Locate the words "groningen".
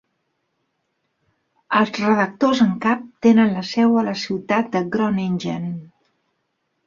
4.97-5.69